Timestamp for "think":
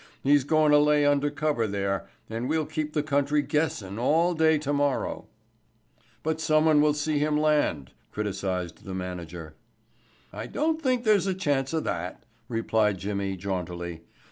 10.81-11.03